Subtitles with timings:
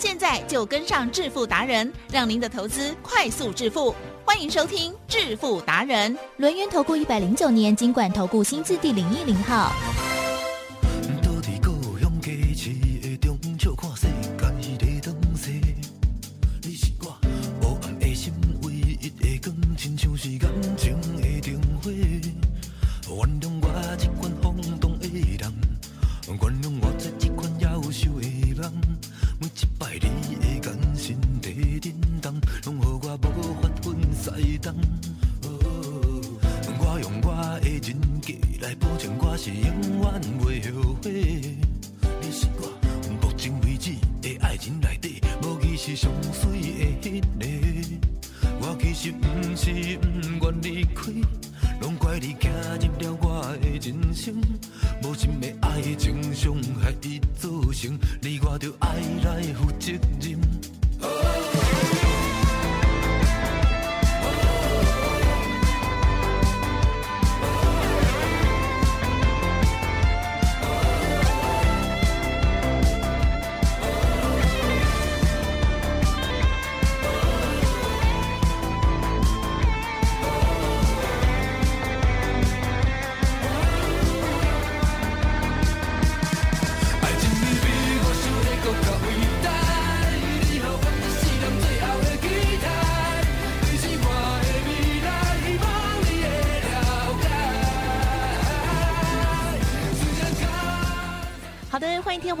[0.00, 3.94] 现在就跟上致富达人，让您的投资快速致富。
[4.24, 9.70] 欢迎收听致富达人，轮源投顾一百零九年经管投顾新字第零一零号。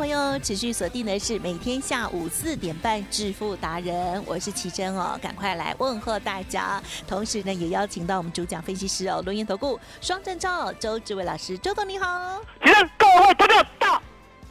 [0.00, 6.82] 朋友持续锁定的是每天下午四点半致富达人，我是奇珍哦，赶快来问候大家。
[7.06, 12.40] 同时呢，也邀请到我们主讲分析师哦，轮研投顾双证照周志伟老师，周总你好。
[12.64, 14.00] 奇珍各位朋友大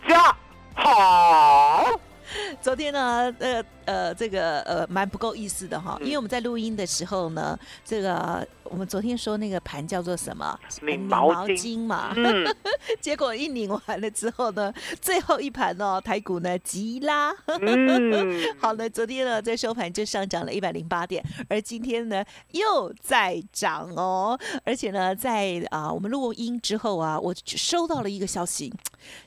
[0.07, 0.37] 家
[0.75, 1.99] 好。
[2.61, 10.59] 昨天呢，呃呃，这个呃蛮不够意思的哈，因为我们在录音的时候呢，这个我们昨天说那个盘叫做什么？
[10.83, 12.13] 拧毛巾巾嘛。
[12.15, 12.45] 嗯，
[13.01, 17.33] 结果一拧完了之后呢，最后一盘哦，台股呢急拉。
[17.47, 28.71] 嗯 好了，昨天呢在收盘就上涨了一百零八点，而今天呢又在涨哦，而且呢在啊我们录音之后啊，我收到了一个消息，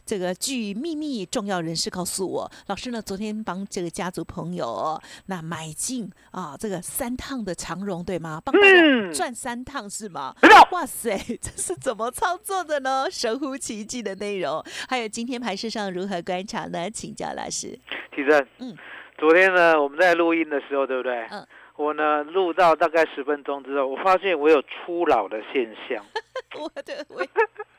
[0.06, 8.40] 这个据秘密重要人士告诉我，老师呢昨天帮这个家族朋友、哦、那买进啊这个三趟的长荣对吗？
[8.44, 10.34] 帮大家嗯赚三趟是吗？
[10.72, 13.06] 哇塞， 这是怎么操作的呢？
[13.10, 16.90] 神乎其技的内容，还有今天盘市上如何观察呢？
[16.90, 17.78] 请教老师。
[18.14, 18.76] 其实，嗯
[19.18, 21.26] 昨天呢，我们在录音的时候，对不对？
[21.30, 21.46] 嗯
[21.76, 26.04] 我呢录到大概十分钟之后，我发现我有初老的现象，
[26.60, 27.26] 我的胃，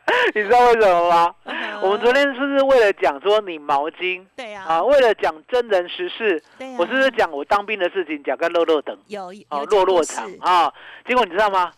[0.36, 1.36] 你知道为什么吗？
[1.46, 4.82] 嗯我们昨天是不是为了讲说你毛巾对呀、啊？
[4.84, 6.42] 为了讲真人实事，
[6.78, 10.72] 我是不是讲我当兵的事情，讲个落落等有有哦，讲落落场啊？
[11.06, 11.74] 结果你知道吗？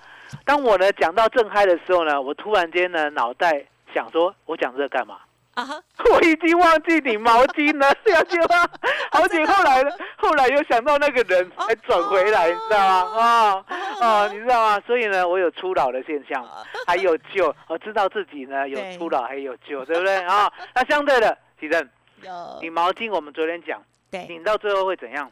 [0.45, 3.65] 当我呢讲到正嗨的时候呢，我突然间呢脑袋
[3.95, 5.17] 想说，我讲这个干嘛？
[5.55, 8.69] 啊哈，我已经忘记拧毛巾了，了解吗？
[9.11, 13.21] 好姐后来呢，后来又想到那个人，才转回来，你知道吗？
[13.21, 13.65] 啊
[14.01, 14.81] 啊，你知道吗？
[14.85, 16.45] 所以呢，我有初老的现象，
[16.85, 20.51] 还有救，我知道自己呢 有初老，还有救，对不对啊？
[20.73, 21.89] 那相对的，其实
[22.21, 25.31] 有拧毛巾，我们昨天讲，对，拧到最后会怎样？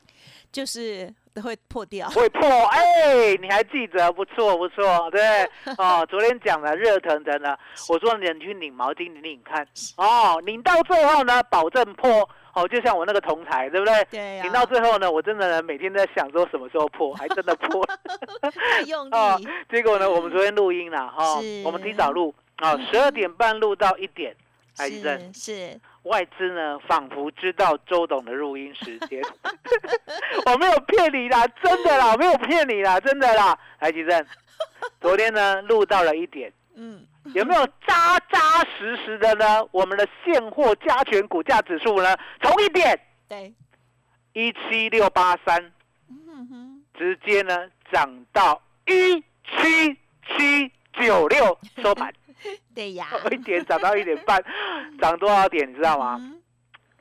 [0.54, 2.10] 就是会破掉。
[2.10, 4.12] 会破，哎，你还记得？
[4.12, 5.22] 不错，不错，对？
[5.78, 7.58] 哦，昨天讲了热腾腾的，
[7.90, 9.68] 我说你去拧毛巾，你拧看，
[9.98, 14.08] 哦，拧到最后呢，保证破，哦，就像我那个铜台，对不对？
[14.12, 17.86] 对呀、拧到最后呢，我真的呢每天在想说什么时候破，还真的破。
[18.86, 21.64] 用 哦力，结果呢，我们昨天录音了，哈、是。
[21.66, 24.36] 我们提早录，啊、十二点半录到一点，
[24.78, 29.22] 哎，医生，是是，外资呢仿佛知道周董的录音时间，
[30.46, 33.58] 我没有骗你啦，真的啦，我没有骗你啦，真的啦。
[33.80, 34.26] 来，吉正，
[35.00, 39.64] 昨天呢录到了一点，嗯，有没有扎扎实实的呢？
[39.72, 43.00] 我们的现货加权股价指数呢，从一点
[43.30, 43.54] 对，
[44.34, 45.72] 一七六八三，
[46.98, 49.98] 直接呢涨到一七
[50.36, 52.14] 七九六收盘，
[52.76, 54.44] 对呀，一点涨到一点半，
[55.00, 56.18] 涨多少点你知道吗？
[56.20, 56.40] 嗯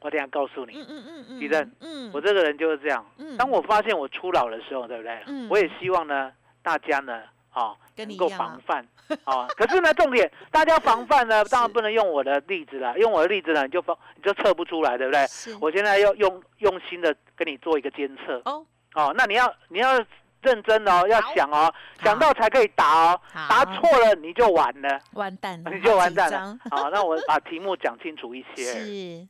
[0.04, 0.74] 我等下告诉你。
[0.80, 3.06] 嗯嗯嗯嗯，地震嗯，我这个人就是这样。
[3.18, 5.22] 嗯当我发现我初老的时候，对不对？
[5.28, 8.84] 嗯我也希望呢，大家呢啊，能够防范
[9.22, 9.46] 啊。
[9.56, 15.24] 可是呢，重点大家防范呢， 当然不能用我的例子了，用我的例子呢，你就防你就测不出来，对不对？
[15.28, 18.66] 是我现在要用用心的跟你做一个监测哦，
[18.96, 20.04] 哦，那你要你要
[20.42, 21.72] 认真哦，要好想哦，
[22.02, 26.58] 想到才可以答哦，答错了你就完了，完蛋了， 你就完蛋了。
[26.70, 28.64] 好 那我把题目讲清楚一些。
[28.64, 29.28] 是，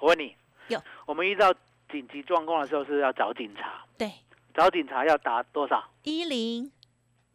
[0.00, 0.34] 我问你
[0.68, 1.52] 有，我们遇到
[1.90, 4.12] 紧急状况的时候是要找警察，对，
[4.54, 5.84] 找警察要打多少？
[6.04, 6.70] 一零。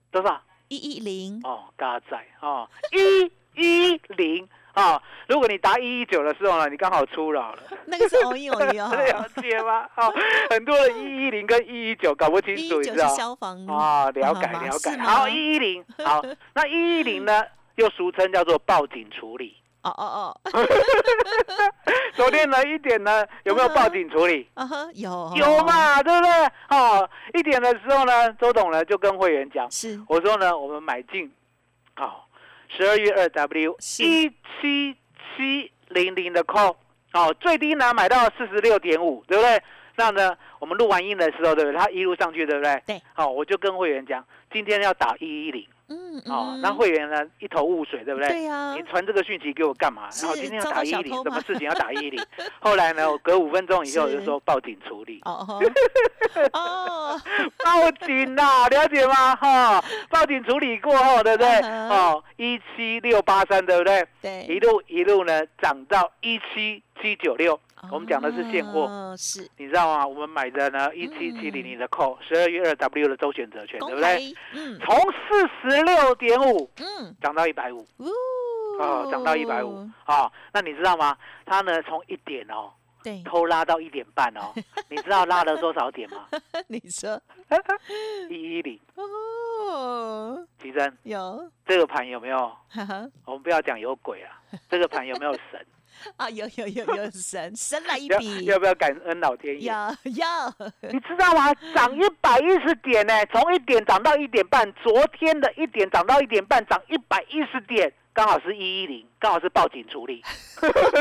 [0.09, 0.41] 多少？
[0.69, 3.31] 一一零，哦，嘎仔哦，一
[3.61, 4.47] 一零
[4.81, 5.01] 啊！
[5.27, 9.87] 如果你答一一九的时候呢，你刚好出扰了， 那个是偶一偶一哦， 了解吗？
[9.97, 10.13] 哦，
[10.51, 13.07] 很多人一一零跟一一九搞不清楚，你知道？
[13.07, 14.97] 消防啊，了解了解。
[14.97, 17.43] 好，一一零，好， 那一一零呢，
[17.75, 19.57] 又俗称叫做报警处理。
[19.83, 20.67] 哦哦哦，
[22.13, 24.47] 昨天呢，一点呢，有没有报警处理？
[24.53, 25.63] 啊哈，有有？
[25.63, 26.31] 嘛，对不对？
[26.69, 31.31] 哦，一点的时候呢，周董呢就跟会员讲，是我说呢，我们买进，
[31.95, 32.26] 好、
[32.69, 34.29] 十二月二 W 一
[34.61, 34.95] 七
[35.35, 36.75] 七零零的 call，
[37.13, 39.61] 哦，最低呢买到四十六点五，对不对？
[39.95, 41.77] 那呢，我们录完音的时候，对不对？
[41.79, 42.81] 它一路上去，对不对？
[42.85, 43.01] 对。
[43.13, 48.29] 好、我就跟会员讲，今天要打一一零，嗯哦，嗯那会员呢一头雾水，对不对？
[48.29, 50.09] 对呀你，传这个讯息给我干嘛？
[50.21, 52.21] 然后今天要打一一零，什么事情要打一一零？
[52.59, 55.21] 后来呢，我隔五分钟以后我就说报警处理。
[55.23, 55.61] 哦哦
[56.53, 57.21] 哦，
[57.63, 59.35] 报警啦，了解吗？
[59.35, 61.49] 哈、报警处理过后，对不对？
[61.61, 64.05] 哦，一七六八三，对不对？
[64.21, 67.59] 对一，路一路呢涨到一七七九六，
[67.91, 70.05] 我们讲的是现货，哦，是你知道吗？
[70.05, 74.01] 我们买的呢一七七零零的 call，十二月二 W 的周选择权，对不对？
[74.01, 74.19] 开，
[74.53, 78.07] 嗯从四十六点五嗯，涨到一百五，呜
[78.79, 81.17] 哦，涨到一百五，啊，那你知道吗？
[81.45, 82.71] 它呢从一点哦
[83.03, 84.51] 对，偷拉到一点半哦，
[84.89, 86.27] 你知道拉了多少点吗？
[86.67, 87.21] 你说
[88.29, 92.51] 一一零，哦，奇珍，有，这个盘有没有？
[93.25, 95.65] 我们不要讲有鬼啊，这个盘有没有神？
[96.17, 99.69] 啊，有有有有神 神来一要笔，要不要感恩老天爷？
[99.69, 100.25] 有有，
[100.91, 101.53] 你知道吗？
[101.75, 110.23] 涨一百一十点呢，从一点涨到一点半，昨天的一点涨到一点半，涨一百一十点，刚好是一一零，刚好是报警处理，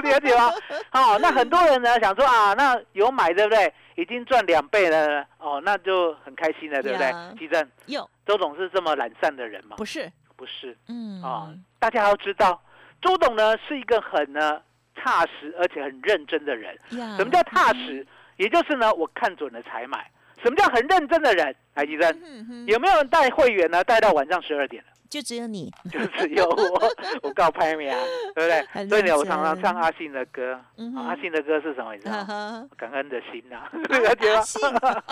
[0.03, 0.53] 了解吗？
[0.91, 3.73] 好、那很多人呢想说啊，那有买对不对？
[3.97, 7.35] 已经赚两倍了，哦，那就很开心了，对不对呀？
[7.39, 9.77] 奇正，有周总是这么懒散的人吗？
[9.79, 12.63] 不是，不是嗯啊、大家要知道，
[13.01, 14.61] 周董呢是一个很呢
[14.97, 16.75] 踏实而且很认真的人。
[16.91, 18.05] 呀什么叫踏实？
[18.39, 20.11] 也就是呢，我看准了才买。
[20.43, 21.55] 什么叫很认真的人？
[21.75, 23.83] 来，医生，嗯有没有人带会员呢？
[23.85, 26.93] 带到晚上十二点了，就只有你， 就只有我，
[27.23, 27.97] 我告拍名啊，
[28.35, 28.67] 对不对？
[28.71, 30.61] 很所以呢，我常常唱阿信的歌。
[30.77, 31.95] 嗯啊阿信的歌是什么？
[31.95, 32.67] 你知道吗？
[32.77, 35.03] 感恩的心呐， 了解吗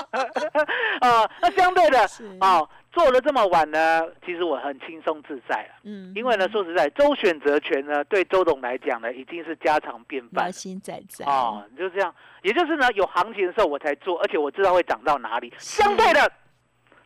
[1.41, 5.75] 那相对的是，哦，做了这么晚呢，其实我很轻松自在了。
[5.85, 10.51] 嗯，因为呢，说实在，周选择权呢，对周董来讲呢，已经是家常便饭劳。
[10.51, 15.53] 心在在，哦，就这样，也就是呢，有行情的时候我才做，而且我知道会涨到哪里。
[15.59, 16.31] 相对的，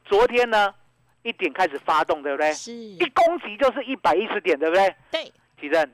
[0.04, 0.72] 昨天呢，
[1.22, 2.52] 一点开始发动，对不对？
[2.52, 4.94] 是，一攻击就是一百一十点，对不对？
[5.10, 5.90] 对，奇正，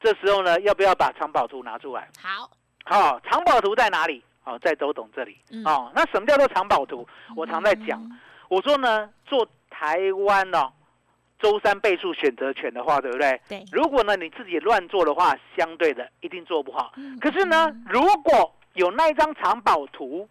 [0.00, 2.08] 这时候呢，要不要把藏宝图拿出来？
[2.20, 2.50] 好，
[2.84, 4.22] 好、藏宝图在哪里？
[4.44, 5.38] 哦，在周董这里。
[5.50, 7.08] 嗯哦，那什么叫做藏宝图？
[7.34, 10.70] 我常在讲，嗯我说呢，做台湾哦，
[11.38, 13.40] 周三倍数选择权的话，对不对？
[13.48, 16.92] 对，如果呢你自己乱做的话，相对的一定做不好。
[16.96, 20.28] 嗯可是呢，如果有那一张藏宝图，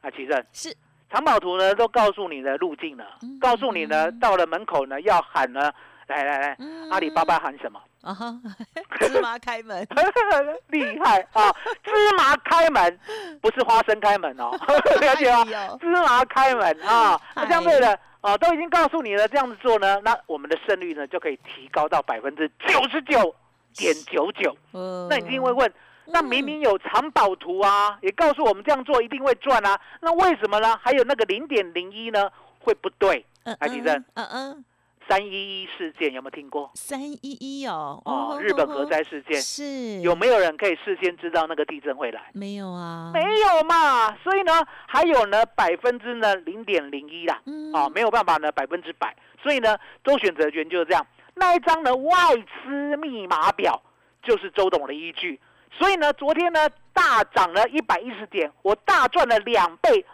[0.00, 0.74] 啊，奇正，是
[1.10, 5.72] 藏宝图呢都告诉你的路径了，嗯告诉你呢到了门口呢要喊呢，
[6.06, 7.80] 来来来，嗯阿里巴巴喊什么？
[8.02, 8.34] 啊哈，
[8.98, 9.86] 芝麻开门，
[10.68, 11.52] 厉害啊！
[11.84, 12.98] 芝麻开门，
[13.42, 14.50] 不是花生开门哦，
[15.02, 15.44] 了解吗？
[15.78, 23.34] 芝麻开门啊，那哎相对的啊，都已经告诉你了，这样子做呢，那我们的胜率呢就可以提高到百分之九十九
[23.76, 24.56] 点九九。
[24.72, 25.70] 哦那你一定会问，
[26.12, 30.78] 那明明有藏宝图啊，也告诉我们这样做一定会赚啊，那为什么呢？
[30.82, 33.24] 还有那个零点零一呢，会不对？
[33.44, 34.64] 嗯来地震，嗯嗯，
[35.08, 36.70] 三一一事件有没有听过？
[36.74, 42.20] 三一一哦，哦，日本核灾事件，是有没有人可以事先知道那个地震会来？
[42.34, 43.10] 没有啊？
[43.14, 44.52] 没有嘛，所以呢，
[44.86, 53.80] 还有呢百分之呢零点零一啦，嗯啊，没有办法呢百分之百，所以呢周选择权就是这样，那一张呢外资密码表
[54.22, 55.40] 就是周董的依据，
[55.70, 60.04] 所以呢昨天呢大涨了一百一十点，我大赚了两倍，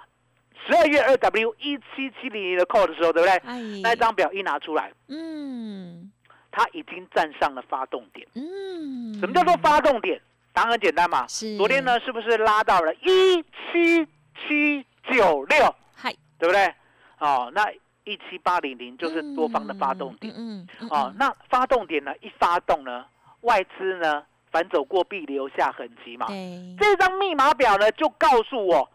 [0.67, 3.33] 十二月二 W 一七七零零的 call 的时候，对不对？
[3.39, 6.11] 哎，那一张表一拿出来，嗯
[6.51, 8.27] 它已经站上了发动点。
[8.35, 10.21] 嗯，什么叫做发动点？
[10.53, 16.75] 答案很简单嘛，是昨天呢是不是拉到了一七七九六，嗨，对不对？
[17.19, 17.71] 哦，那
[18.05, 20.33] 一七八零零就是多方的发动点。
[20.35, 23.05] 嗯嗯哦，那发动点呢一发动呢，
[23.43, 24.25] 外资呢
[24.57, 26.27] 反走过必留下痕迹嘛。
[26.29, 28.91] 对，这张密码表呢就告诉我，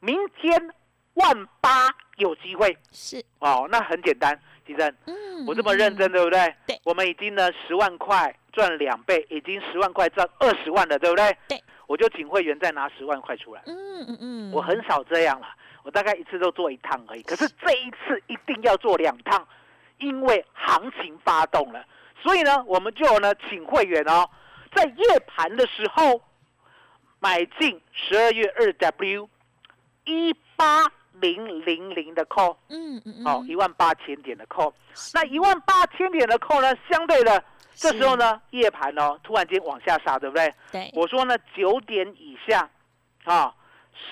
[0.00, 0.74] 明天
[1.14, 2.76] 万八有机会。
[2.90, 6.52] 是，哦，那很简单，吉珍，嗯，我这么认真，对不对？
[6.66, 11.36] 对我们已经呢十万块赚两倍，已经十万块赚二十万了，对不对？
[11.46, 11.62] 对。
[11.86, 13.62] 我就请会员再拿十万块出来。
[13.66, 15.46] 嗯嗯嗯，我很少这样了，
[15.84, 17.22] 我大概一次都做一趟而已。
[17.22, 19.46] 可是这一次一定要做两趟，
[19.98, 21.86] 因为行情发动了，
[22.20, 24.28] 所以呢，我们就呢请会员哦，
[24.74, 26.20] 在夜盘的时候
[27.20, 29.28] 买进十二月二 W
[30.04, 30.84] 一八
[31.20, 34.72] 零零零的 call，嗯嗯嗯，哦，一万八千点的 call，
[35.14, 37.42] 那一万八千点的 call 呢，相对的。
[37.76, 40.54] 这时候呢，夜盘哦，突然间往下杀，对不对？
[40.70, 40.90] 对。
[40.94, 42.70] 我说呢，九点以下，
[43.24, 43.52] 啊，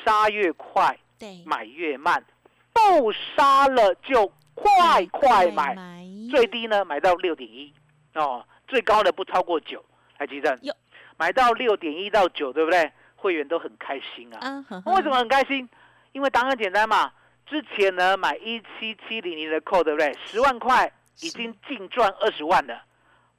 [0.04, 2.25] 杀越快，对，买越慢，
[2.73, 6.04] 不杀了就快快买，买。
[6.28, 7.73] 最低呢买到六点一，
[8.14, 9.85] 哦，最高的不超过九，
[10.23, 10.73] 来急诊哟，
[11.19, 12.93] 买到六点一到九，对不对？
[13.17, 14.38] 会员都很开心啊。
[14.41, 15.69] 啊，呵为什么很开心？
[16.12, 17.12] 因为答案很简单嘛，
[17.45, 20.17] 之前呢买一七七零零的扣，对不对？
[20.25, 20.91] 十万块
[21.23, 22.83] 已经净赚二十万了。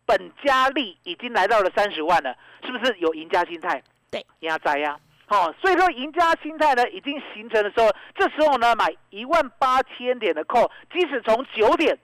[0.06, 2.36] 本加利已经来到了三十万了，
[2.66, 3.82] 是不是有赢家心态？
[4.12, 5.00] 对，压在呀。
[5.26, 11.98] 好、所以说赢家心态呢已经形成的时候，这时候呢买一万八千点的扣，即使从九点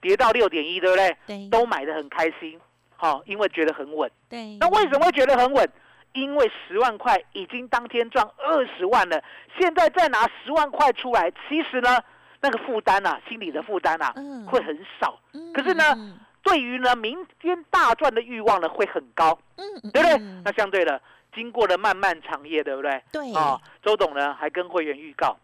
[0.00, 1.16] 跌到六点一，对不对？
[1.26, 2.58] 对，都买的很开心，
[3.00, 4.10] 好、因为觉得很稳。
[4.28, 5.68] 对，那为什么会觉得很稳？
[6.12, 9.22] 因为十万块已经当天赚二十万了，
[9.58, 11.98] 现在再拿十万块出来，其实呢
[12.40, 15.18] 那个负担啊，心理的负担啊，嗯会很少。
[15.32, 20.16] 嗯可是呢嗯对于呢明天大赚的欲望呢会很高，对不对？
[20.18, 21.00] 嗯那相对的，
[21.32, 23.02] 经过了漫漫长夜，对不对？
[23.12, 25.36] 对啊，周董呢还跟会员预告，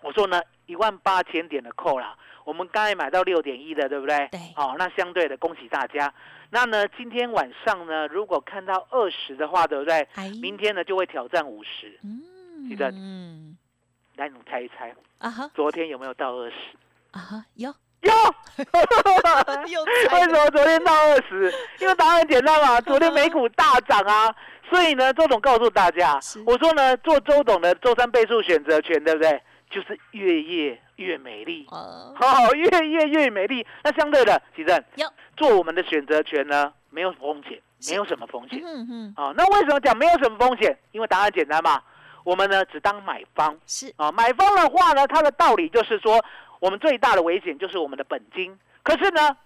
[0.00, 2.16] 我说呢一万八千点的扣啦，
[2.48, 4.26] 我们刚才买到六点一的，对不对？
[4.30, 6.10] 对好、那相对的恭喜大家。
[6.48, 10.08] 那呢今天晚上呢，如果看到二十的话，对不对？
[10.14, 11.98] 还明天呢就会挑战五十。
[12.02, 13.54] 嗯，记得嗯
[14.16, 16.56] 来，你猜一猜，啊哈昨天有没有到二十？
[17.10, 17.68] 啊哈有
[18.00, 18.10] 有。
[19.68, 21.52] 有 为什么昨天到二十？
[21.80, 24.34] 因为答案很简单嘛，昨天美股大涨啊，
[24.70, 29.42] 所以呢，周董告诉大家，我说呢，做周董的周三倍数选择权，对不对？
[29.70, 33.64] 就是月夜越美丽，哦好、越越越美丽。
[33.82, 34.84] 那相对的，其正
[35.36, 38.60] 做我们的选择权呢，没有风险，没有什么风险。
[38.64, 40.76] 嗯嗯哦，那为什么讲没有什么风险？
[40.92, 41.80] 因为答案简单嘛，
[42.24, 43.56] 我们呢只当买方。
[43.66, 46.22] 是啊，买方的话呢，它的道理就是说，
[46.58, 48.58] 我们最大的危险就是我们的本金。
[48.82, 49.36] 可是呢，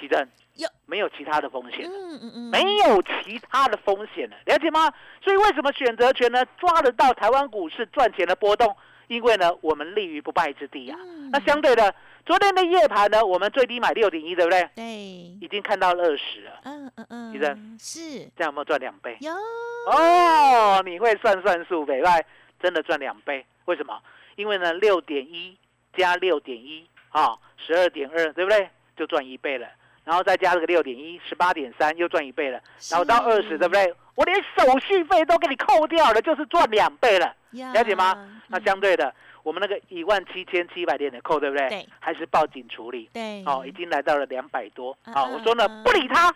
[0.00, 0.20] 奇正
[0.54, 4.92] 有没有其他的风险，嗯嗯嗯没有其他的风险了，了解吗？
[5.20, 8.76] 所以为什么选择权呢抓得到台湾股市赚钱的波动？
[9.12, 10.98] 因为呢，我们立于不败之地啊。
[11.00, 11.94] 嗯那相对的，
[12.26, 14.68] 昨天的夜盘呢，我们最低买六点一，对不对？
[14.74, 18.00] 对已经看到了二十了，嗯嗯嗯医生是
[18.36, 19.16] 这样有没有赚两倍？
[19.20, 22.24] 有哦，你会算算数，北外
[22.60, 23.98] 真的赚两倍，为什么？
[24.36, 25.56] 因为呢，六点一
[25.96, 28.68] 加六点一啊，十二点二，对不对？
[28.94, 29.66] 就赚一倍了。
[30.04, 32.60] 然后再加这个六点一，十八点三，又赚一倍了。
[32.90, 33.94] 然后到二十，对不对？
[34.16, 38.40] 我连手续费都给你扣掉了，就是赚两倍了，了了解吗？
[38.48, 41.68] 那相对的，我们那个一万七千七百点的扣，对不对？
[41.68, 43.08] 对还是报警处理。
[43.12, 44.96] 对哦，已经来到了两百多。
[45.04, 46.34] 好，我说呢嗯，不理他，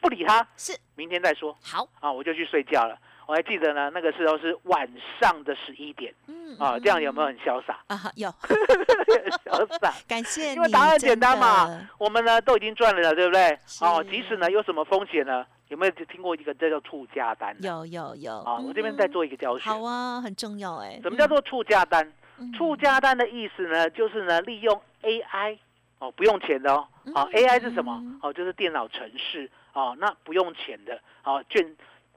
[0.00, 1.56] 不理他，是明天再说。
[1.62, 2.96] 好啊，我就去睡觉了。
[3.26, 4.88] 我还记得呢，那个时候是晚
[5.20, 7.78] 上的十一点嗯啊，这样有没有很潇洒？
[7.86, 8.28] 啊哈有
[9.46, 13.56] 潇洒，感谢因为答案简单嘛，我们呢都已经赚了，对不对？
[13.82, 15.46] 哦，即使呢有什么风险呢？
[15.70, 17.56] 有没有听过一个叫做触价单？
[17.62, 19.70] 有有有啊，我这边在做一个教学。
[19.70, 20.98] 好啊，很重要哎。
[21.00, 22.12] 什么叫做促价单？
[22.38, 25.56] 嗯触价单的意思呢，就是呢利用 AI
[26.00, 26.88] 哦，不用钱的哦。
[27.14, 28.18] 好、嗯 a i 是什么嗯？
[28.22, 31.64] 哦，就是电脑程式哦，那不用钱的哦，券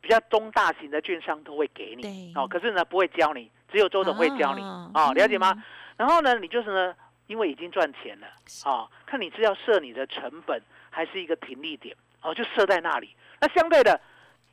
[0.02, 5.64] 比较中大型的券商都会给你哦，可是呢不会教你，只有周董会教你啊哦，了解吗嗯？
[5.98, 6.96] 然后呢，你就是呢，
[7.28, 8.28] 因为已经赚钱了
[8.66, 13.14] 哦，看你是要设你的成本还是一个停利点哦，就设在那里。
[13.44, 14.00] 那相对的，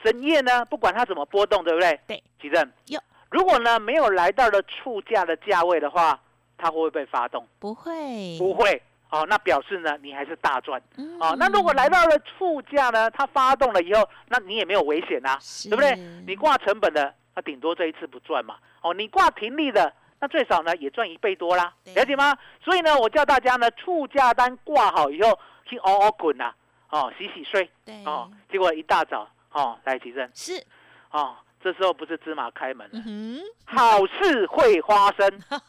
[0.03, 2.01] 整夜呢，不管它怎么波动，对不对？
[2.09, 3.01] 对，奇正有。
[3.31, 6.19] 如果呢没有来到了触价的价位的话，
[6.59, 7.47] 它会不会被发动？
[7.61, 8.83] 不会不会。
[9.11, 10.83] 哦，那表示呢你还是大赚。
[10.97, 15.95] 嗯哦，那如果来到了触价呢，它发动了以后，那你也没有危险啊，对不对？
[16.27, 18.57] 你挂成本的，那顶多这一次不赚嘛。
[18.83, 22.37] 哦，你挂停利的，那最少呢也赚一倍多啦，对了解吗？
[22.65, 26.53] 所以呢，我叫大家呢，触价单挂好以后去嗷嗷滚呐，
[26.91, 30.63] 哦，洗洗睡，对哦，结果一大早，哦，来急诊，是
[31.11, 35.31] 哦，这时候不是芝麻开门了，嗯好事会发生。
[35.49, 35.61] 哼，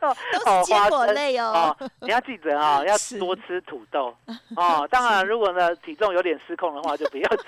[0.00, 1.76] 都是坚果类哦。
[1.80, 4.12] 哦，你要记得啊、 要多吃土豆
[4.56, 4.86] 哦。
[4.90, 7.44] 当然，如果呢体重有点失控的话，就不要吃。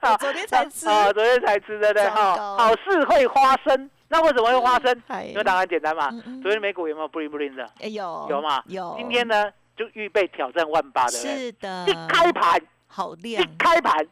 [0.00, 2.08] 我昨天才吃啊、昨天才吃，对不对？
[2.08, 3.90] 哈、糕好事会发生。
[4.08, 5.02] 那为什么会发生？
[5.08, 6.08] 哎因为答案简单嘛。
[6.10, 7.64] 嗯嗯昨天美股有没有 bling bling 的？
[7.80, 8.62] 哎有有嘛？
[8.66, 11.38] 有，今天呢，就预备挑战万八，对不对？
[11.38, 14.06] 是的，一开盘，一好亮，开盘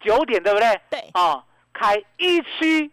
[0.00, 0.80] 九点，对不对？
[0.90, 1.42] 对，哦，
[1.72, 2.92] 开一七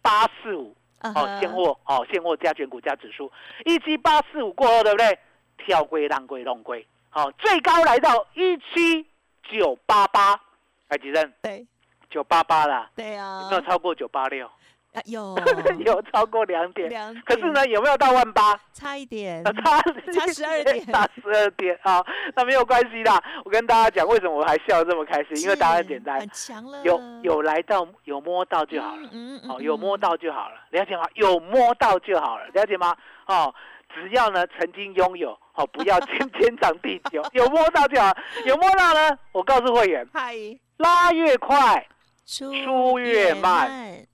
[0.00, 3.30] 八四五，哦，现货哦，现货加权股加指数。
[3.66, 5.18] 一七八四五过后，对不对？
[5.58, 9.06] 跳归浪归弄归，好、最高来到一七
[9.50, 10.40] 九八八，
[10.88, 11.66] 哎，几阵对。
[12.10, 14.50] 九八八啦，对啊，有没有超过九八六？
[14.98, 15.38] 啊有
[15.84, 16.88] 有超过两点。
[16.88, 18.58] 两可是呢，有没有到万八？
[18.72, 19.80] 差一点啊，差
[20.12, 23.22] 差十二点差十二点 啊，那没有关系啦。
[23.44, 25.36] 我跟大家讲，为什么我还笑得这么开心？
[25.42, 29.08] 因为答案简单很，强了，有有来到，有摸到就好了。
[29.12, 31.04] 嗯嗯哦，有摸嗯到就好了，了解吗？
[31.14, 32.96] 有摸到就好了，了解吗？
[33.26, 33.54] 哦，
[33.94, 38.14] 只要呢曾经拥有，哦，不要天天长地久，有摸到就好。
[38.44, 40.34] 有摸到呢，我告诉会员，嗨，
[40.78, 41.86] 拉越快，
[42.26, 44.06] 出出越慢慢，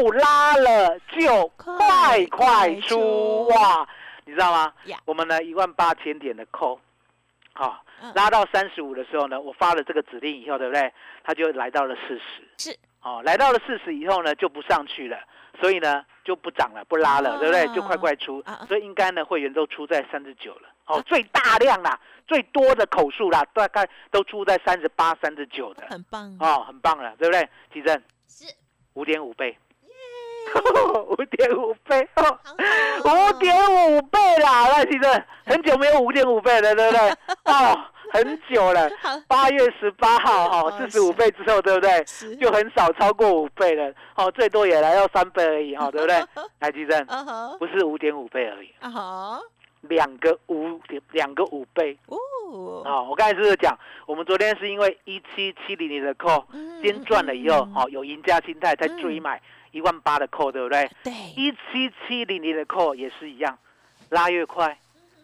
[0.00, 3.86] 不拉了就快快出出哇！
[4.24, 4.98] 你知道吗呀？
[5.04, 6.80] 我们呢一万八千点的扣，
[7.52, 10.92] 好、嗯拉到三十五的时候呢，我发了这个指令以后，对不对？
[11.22, 12.70] 它就来到了四十。
[12.70, 15.18] 是哦，来到了四十以后呢，就不上去了，
[15.60, 17.66] 所以呢就不涨了，不拉了，啊对不对？
[17.74, 20.68] 就快快出啊，所以应该呢会员都出在三十九了。
[20.86, 25.86] 哦，最大量啦，最多的口数啦，大概都出在三十八、三十九的。
[25.88, 27.48] 很棒，哦，很棒了，对不对？
[27.72, 28.44] 吉正是
[28.94, 29.56] 五点五倍，
[31.08, 32.08] 五点五倍。
[33.04, 37.10] 五点五倍啦，那其实很久没有五点五倍了，对不对？
[37.52, 37.78] 哦，
[38.12, 38.88] 很久了。
[39.26, 42.04] 八月十八号哈，哦四十五倍之后，对不对？
[42.06, 42.36] 是。
[42.36, 46.16] 就很少超过五倍了，哦，最多也来到三倍而已，哈、对不对？
[46.60, 48.72] 台积电啊哈不是五点五倍而已，
[49.82, 51.96] 两个五点两个五倍。
[52.06, 52.16] 哦，
[52.84, 53.06] 哦。
[53.08, 60.90] 我刚才是不是讲，我们昨天是因为一七七零零的扣，嗯先赚了以后，嗯哦，有赢家心态才追买一万八的扣，对不对？
[61.04, 63.58] 对，一七七零零的扣也是一样，
[64.10, 64.78] 拉越快，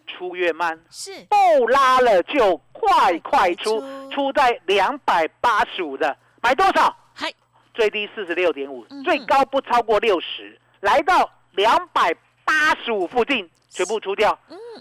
[0.06, 1.12] 出越慢，是。
[1.28, 3.80] 不拉了就快快出
[4.10, 6.96] 出，在两百八十五的，买多少？
[7.14, 7.32] 嗨，
[7.74, 12.14] 最低四十六点五嗯，最高不超过六十，来到两百
[12.48, 14.32] 八十五附近，全部出掉，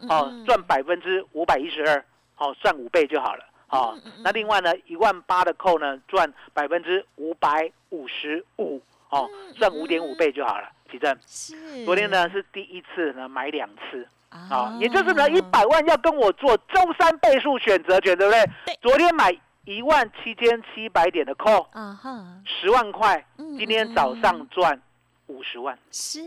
[0.07, 2.05] 哦嗯，赚百分之五百一十二，
[2.37, 11.13] 哦，赚五倍就好了，哦那另外呢，一万八的扣呢，赚百分之五百五十五，哦嗯，赚五点五倍就好了，奇正。
[11.27, 11.83] 是。
[11.83, 14.39] 昨天呢是第一次呢买两次啊。
[14.49, 18.45] 啊，也就是呢一百万要跟我做周三倍数选择权，对不对？
[18.65, 18.79] 对。
[18.81, 24.81] 昨天买一万七千七百点的 call，啊哈，十万块，嗯今天早上赚
[25.27, 26.19] 五十万，是。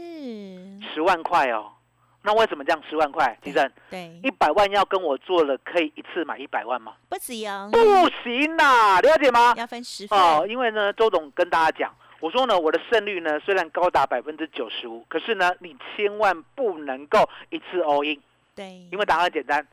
[0.94, 1.72] 十万块哦。
[2.22, 3.38] 那为什么这样十万块？
[3.42, 4.20] 其实对。
[4.22, 6.94] 一百万要跟我做了，可以一次买一百万吗？
[7.08, 7.78] 不行，不
[8.22, 9.54] 行啦，了解吗？
[9.56, 10.18] 要分十份。
[10.18, 18.20] 哦，因为呢，周董跟大家讲，我说呢，我的胜率呢虽然高达百分之九十五，可是呢，你千万不能够一次 all in，
[18.54, 19.66] 对，因为答案简单，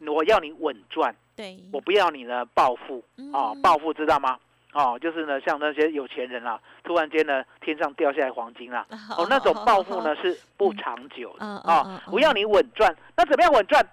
[0.00, 1.56] 我要你稳赚，对。
[1.72, 4.36] 我不要你呢暴富哦嗯，暴富知道吗？
[4.72, 13.86] 哦，就是呢，像那些有钱人啊，突然间呢，天上掉下来黄金啦、哦，那种暴富呢是不长久的啊我要你稳赚，那怎么样稳赚？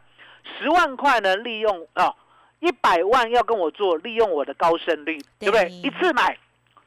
[0.57, 2.15] 十万块呢，利用啊，
[2.61, 5.69] 一百万要跟我做，利用我的高胜率，对不对？
[5.69, 6.37] 一次买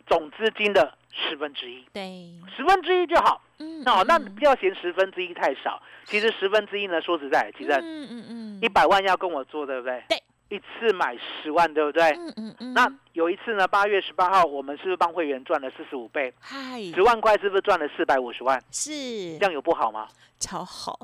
[0.06, 3.42] 总资金的十分之一，对，十分之一就好。
[3.58, 10.02] 嗯哦，那嗯不要嫌十分之一太少，其实十分之一呢，说实在，其实嗯嗯嗯一百万要跟我做，对不对？
[10.08, 10.22] 对。
[10.54, 12.10] 一次买十万，对不对？
[12.10, 16.32] 嗯嗯嗯，那有一次呢，八月十八号，我们是不是帮会员赚了四十五倍？
[16.40, 18.62] 嗨十万块是不是赚了四百五十万？
[18.70, 18.90] 是
[19.38, 20.06] 这样有不好吗？
[20.38, 20.98] 超好，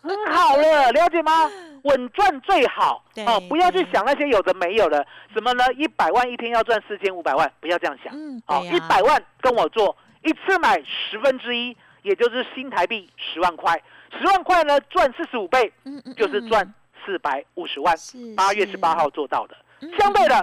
[0.00, 1.50] 很好了，了解吗？
[1.82, 5.64] 稳赚最好对哦，不要去想那些有的没有的，什么呢？
[5.74, 8.12] 一百万一天要赚四千五百万，不要这样想。
[8.16, 13.82] 嗯哦，对呀一百万跟我做，一次买十分之一，也就是新台币十万块，
[14.18, 16.72] 十万块呢赚四十五倍，嗯嗯就是赚
[17.08, 17.96] 四百五十万。
[18.36, 19.56] 八月十八号做到的。
[19.80, 20.36] 嗯相对的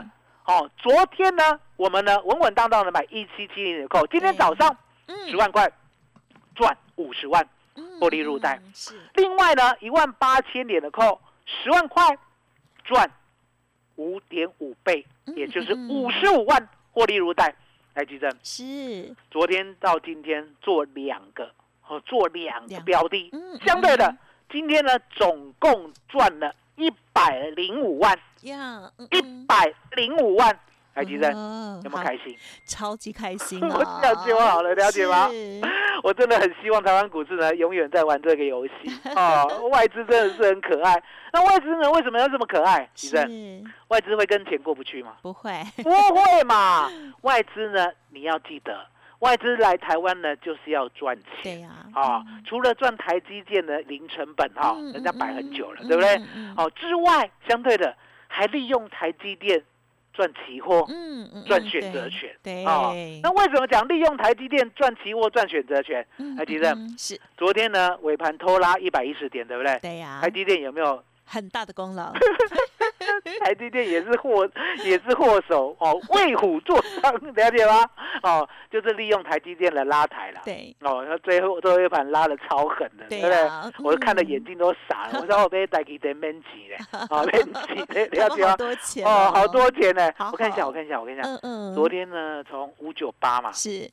[0.47, 4.75] 嗯，哦，昨天呢，我们呢稳稳当当的买一七七零的扣，今天早上
[5.05, 5.29] 嗯。
[5.29, 5.71] 十万块
[6.55, 7.47] 赚五十万。
[7.75, 8.59] 嗯获利入袋。
[9.15, 12.17] 另外呢，一万八千点的扣，十万块
[12.83, 13.11] 赚
[13.97, 15.89] 五点五倍，嗯也就是嗯。
[15.89, 17.53] 五十五万获利入袋。
[17.93, 19.13] 来，记正，是。
[19.29, 21.51] 昨天到今天做两个，
[21.87, 23.29] 哦，做两个标的。
[23.33, 24.17] 嗯，相对的嗯，
[24.49, 30.57] 今天呢总共赚了一百零五万，呀，嗯一嗯百零五万，
[30.93, 31.31] 海吉生
[31.83, 32.37] 有没有开心？
[32.65, 33.99] 超级开心我啊！
[34.01, 35.29] 这样就好了了解吗
[36.03, 38.73] 我真的很希望台湾股市呢永远在玩这个游戏
[39.15, 39.67] 哦。
[39.71, 41.01] 外资真的是很可爱，
[41.33, 42.87] 那外资呢为什么要这么可爱？
[42.93, 45.15] 吉生，外资会跟钱过不去吗？
[45.21, 46.91] 不会，不会嘛！
[47.21, 48.85] 外资呢，你要记得，
[49.19, 51.43] 外资来台湾呢就是要赚钱。
[51.43, 56.15] 对呀，啊、除了赚台积电的零成本哈、嗯人家摆很久了，嗯对不对？
[56.57, 57.95] 哦之外，相对的
[58.27, 59.63] 还利用台积电
[60.13, 66.05] 赚期货、嗯嗯，赚嗯选择权对，哦那为什么讲利用台积电赚期货、赚选择权？
[66.17, 69.79] 嗯台积电是昨天呢尾盘拖拉一百一十点，对不对？
[69.81, 71.03] 对呀台，积电有没有？
[71.27, 72.13] 很大的功劳，
[73.43, 74.47] 台积电也是祸，
[74.83, 77.89] 也是祸首哦，为虎作伥，了解吗？
[78.23, 80.41] 哦，就是利用台积电来拉抬了。
[80.45, 83.85] 对哦，那最后最后一盘拉的超狠的，对对不对？
[83.85, 86.75] 我看的嗯眼睛都傻了，我说我被台积电免钱嘞，
[87.09, 88.55] 啊，免钱嘞，了解吗？
[88.57, 90.11] 多钱哦，好多钱呢。
[90.31, 91.23] 我看一下，我看一下，我看一下。
[91.23, 93.89] 嗯嗯，昨天呢，从五九八嘛是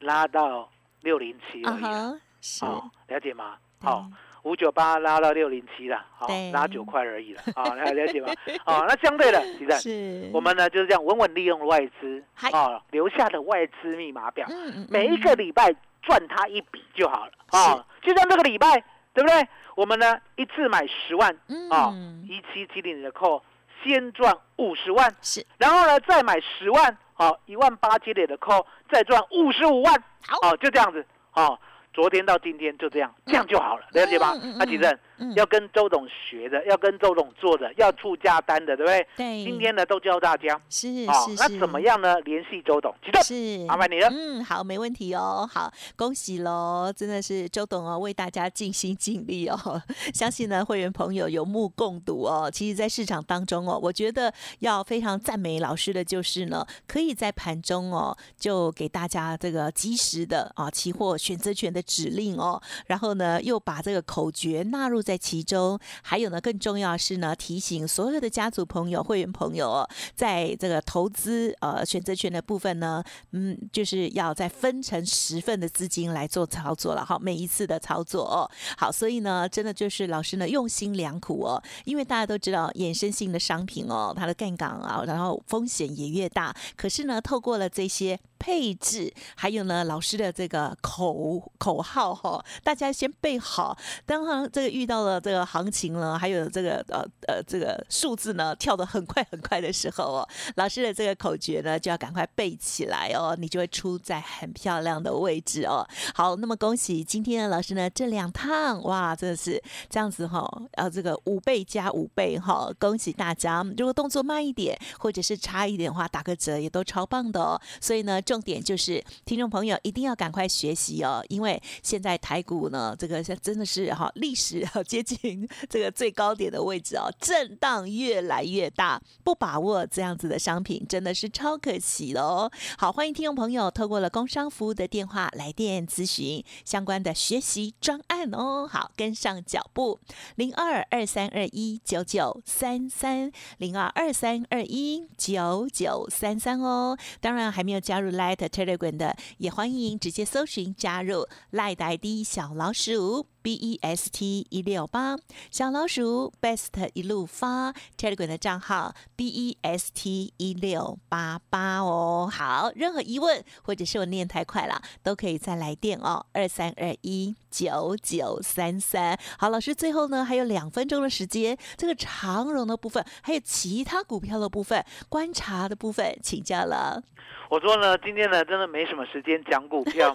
[0.00, 0.68] 拉到
[1.02, 3.56] 六零七啊而已了，哈，是，哦，了解吗？
[3.80, 4.04] 对好，
[4.42, 8.28] 五九八拉到六零七了，好对，拉九块而已了，啊，了 了解吗？
[8.64, 10.30] 哦，那相对的，其实是。
[10.32, 18.82] 我们呢就是这样稳稳利用外资啊，哦，留下的外资密码表，嗯嗯每一个礼拜赚它一笔就好了啊、就像这个礼拜，
[19.14, 19.48] 对不对？
[19.74, 21.68] 我们呢一次买十万嗯。
[21.70, 23.42] 啊嗯，一七七零的扣，
[23.82, 25.44] 先赚五十万，是。
[25.56, 29.94] 然后呢再买十万，好一万八千点的扣，再赚五十五万，
[30.26, 30.48] 好。
[30.48, 31.58] 哦，就这样子，哦，
[31.98, 34.32] 昨天到今天就这样，这样就好了，了解吧？
[34.56, 39.06] 那其实嗯要跟周董学的，要跟周董做的，要出价单的，对不对？
[39.16, 42.18] 对，今天呢都教大家，是哦是，是，那怎么样呢？
[42.20, 44.08] 联系周董，记得是，麻烦你了。
[44.10, 45.48] 嗯，好，没问题哦。
[45.50, 46.92] 好，恭喜喽！
[46.96, 49.82] 真的是周董哦，为大家尽心尽力哦。
[50.14, 52.50] 相信呢，会员朋友有目共睹哦。
[52.50, 65.80] 其实，在市场当中哦，我觉得要非常赞美老师的就是呢，可以在盘中哦，就给大家这个及时的啊期货选择权的指令哦，然后呢，又把这个口诀纳入在其中。
[66.02, 78.50] 还有呢，更重要是呢，提醒所有的家族朋友、会员朋友哦，在这个投资呃选择权的部分呢，嗯，就是要再分成十份的资金来做操作了哈，每一次的操作哦。
[78.76, 86.54] 好，所以呢，真的就是老师呢用心良苦哦，因为大家都知道衍生性的商品哦，它的杠杆啊，然后风险也越大。
[86.76, 93.78] 可是呢，透过了这些配置，还有呢老师的这个口口号哈、大家先背好。
[94.04, 105.86] 当行这个遇到到了这个行情呢，还有这个呃呃这个数字呢跳得很快很快的时候哦， 老师的这个口诀呢就要赶快背起来哦，你就会出在很漂亮的位置哦。
[106.16, 113.64] 好，那么恭喜今天的老师呢，这两趟哇，真的是这样子哈、呃，这个五倍加五倍哈、恭喜大家！
[113.76, 117.60] 如果动作慢一点，或者是差一点的话，打个折也都超棒的哦。
[117.80, 132.50] 所以呢，重点就是听众朋友一定要赶快学习哦，因为现在台股呢，这个真的是哈、历史接近这个最高点的位置哦，震荡越来越大，不把握这样子的商品，真的是超可惜的哦。
[132.78, 138.66] 好，欢迎听众朋友透过了工商服务的电话来电咨询相关的学习专案哦。
[138.66, 140.00] 好，跟上脚步，
[140.36, 146.96] 零二二三二一九九三三零二二三二一九九三三哦。
[147.20, 153.26] 当然还没有加入 Light Telegram 的，也欢迎直接搜寻加入 Light ID 小老鼠。
[153.48, 155.16] B E S T 一六八。
[155.50, 157.72] 小老鼠 Best 一路发。
[157.96, 162.28] Telegram 的账号 B E S T 一六八八哦。
[162.30, 167.34] 好，任何疑问或者是我念太快了，都可以再来电哦，二三二一。
[167.50, 169.18] 九九三三。
[169.38, 177.02] 好，老师最后呢还有两分钟的时间，这个长荣的部分，还有其他股票的部分，观察的部分，请教了。
[177.50, 180.14] 我说呢，今天呢真的没什么时间讲股票，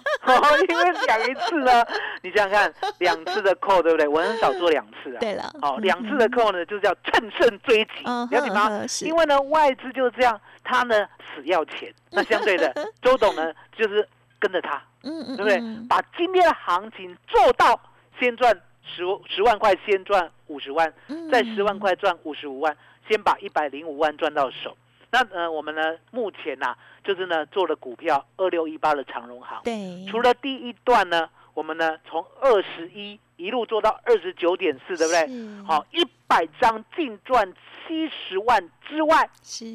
[0.70, 1.84] 因为讲一次呢，
[2.22, 4.08] 你想想看，两次的扣对不对？
[4.08, 5.18] 我很少做两次啊。
[5.20, 8.70] 对了，好，两次的扣呢，就是叫乘胜追击，嗯了解吗
[9.02, 15.88] 因为呢，外资就是这样，他呢死要钱，那相对的， 周董呢就是跟着他，嗯嗯，对不对嗯？
[15.88, 17.80] 把今天的行情做到，
[18.20, 22.76] 先赚十十万块，先赚五十万，嗯再十万块赚五十五万，
[23.08, 24.76] 先把一百零五万赚到手。
[25.12, 35.28] 那呃，我们呢目前呐、就是呢做了股票二六一八的长荣行，对，除了第一段呢，我们呢从二十一一路做到二十九点四，对不对？
[35.28, 37.48] 是好，一百张净赚
[37.86, 39.66] 七十万之外，是，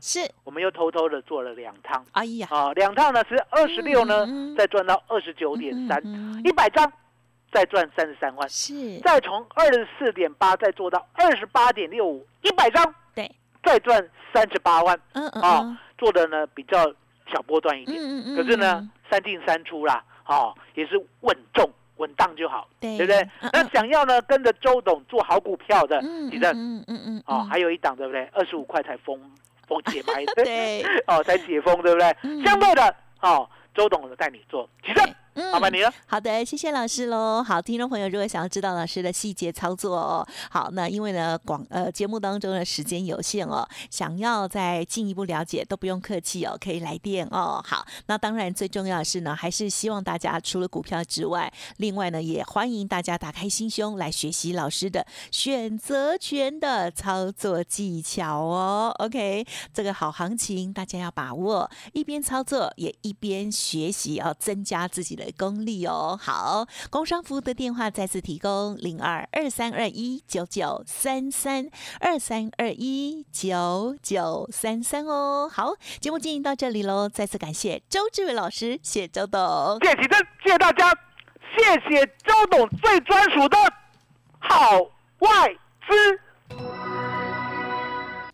[0.00, 6.90] 是，我们又偷偷的做了两趟，哎呀，啊，两趟呢是二十六呢嗯嗯，再赚到二十九点三，嗯一百张
[7.52, 13.30] 再赚三十三万，是，再从二十四点八再做到二十八点六五，一百张对，
[13.62, 16.90] 再赚三十八万，嗯嗯做的呢比较
[17.30, 23.20] 小波段一点，嗯嗯可是呢，三进三出啦，哦，也是稳重稳当就好，对对不对？
[23.40, 28.24] 嗯那想要呢跟着周董做好股票的，嗯嗯嗯嗯哦，还有一档对不对？
[28.32, 29.20] 二十五块才封
[29.66, 32.16] 封解牌， 对， 哦，才解封对不对？
[32.22, 32.42] 嗯。
[32.44, 35.00] 相对的，哦，周董带你做，其实
[35.38, 35.94] 嗯麻烦你了。
[36.04, 37.40] 好的，谢谢老师喽。
[37.44, 47.62] 好，听众朋友，如果想要知道老师的细节操作哦，好，那因为呢广呃节目当中的时间有限哦，想要再进一步了解都不用客气哦，可以来电哦。
[47.64, 58.92] 好，那当然最重要的是呢，还是希望大家除了股票之外，另外呢也欢迎大家打开心胸来学习老师的选择权的操作技巧哦。
[58.98, 66.18] OK，这个好行情大家要把握，一边操作也一边学习，哦增加自己的功力哦。
[66.20, 71.68] 好，工商服务的电话再次提供零二二三二一九九三三
[72.00, 75.50] 二三二一九九三三哦。
[75.52, 79.78] 好，节目进行到这里喽，再次感谢周志伟老师，谢周董。
[79.82, 80.02] 谢谢，
[80.44, 80.90] 谢谢大家，
[81.56, 83.56] 谢谢周董最专属的
[84.38, 84.78] 好
[85.18, 85.48] 外
[85.88, 86.20] 资。